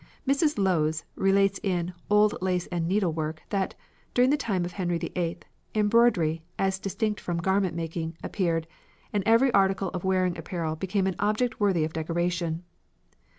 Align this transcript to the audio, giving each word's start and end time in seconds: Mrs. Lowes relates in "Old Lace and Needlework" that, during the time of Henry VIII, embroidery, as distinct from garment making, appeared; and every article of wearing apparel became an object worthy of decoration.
Mrs. 0.27 0.57
Lowes 0.57 1.03
relates 1.15 1.59
in 1.61 1.93
"Old 2.09 2.33
Lace 2.41 2.65
and 2.71 2.87
Needlework" 2.87 3.43
that, 3.49 3.75
during 4.15 4.31
the 4.31 4.35
time 4.35 4.65
of 4.65 4.71
Henry 4.71 4.97
VIII, 4.97 5.37
embroidery, 5.75 6.41
as 6.57 6.79
distinct 6.79 7.19
from 7.19 7.37
garment 7.37 7.75
making, 7.75 8.17
appeared; 8.23 8.65
and 9.13 9.21
every 9.27 9.53
article 9.53 9.89
of 9.89 10.03
wearing 10.03 10.39
apparel 10.39 10.75
became 10.75 11.05
an 11.05 11.15
object 11.19 11.59
worthy 11.59 11.83
of 11.83 11.93
decoration. 11.93 12.63